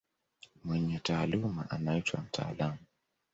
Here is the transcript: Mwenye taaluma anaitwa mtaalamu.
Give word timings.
Mwenye 0.63 0.99
taaluma 0.99 1.69
anaitwa 1.71 2.21
mtaalamu. 2.21 2.77